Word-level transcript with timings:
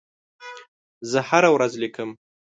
زه 1.11 1.19
هره 1.29 1.49
ورځ 1.55 1.73
لیکم. 1.81 2.09